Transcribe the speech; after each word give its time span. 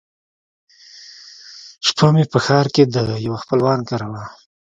شپه 1.87 2.07
مې 2.13 2.23
په 2.31 2.37
ښار 2.45 2.65
کښې 2.73 2.83
د 2.95 2.97
يوه 3.25 3.37
خپلوان 3.43 3.79
کره 3.89 4.07
وه. 4.11 4.23